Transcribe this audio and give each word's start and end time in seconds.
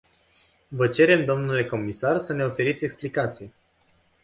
Vă 0.67 0.87
cerem, 0.87 1.45
dle 1.45 1.65
comisar, 1.65 2.17
să 2.17 2.33
ne 2.33 2.43
oferiți 2.43 2.83
explicații. 2.83 3.53